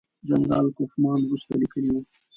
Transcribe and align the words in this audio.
جنرال 0.27 0.67
کوفمان 0.77 1.19
وروسته 1.23 1.53
لیکلي 1.61 1.89
وو. 1.91 2.01